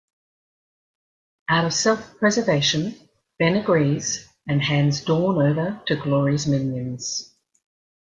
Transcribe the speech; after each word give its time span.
Out 1.47 1.63
of 1.65 1.75
self-preservation, 1.75 2.95
Ben 3.37 3.55
agrees, 3.55 4.27
and 4.47 4.59
hands 4.59 5.01
Dawn 5.05 5.39
over 5.39 5.79
to 5.85 5.95
Glory's 5.95 6.47
minions. 6.47 7.35